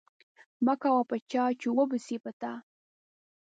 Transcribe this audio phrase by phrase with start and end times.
[0.65, 2.51] مکوه په چا چی و به سی په تا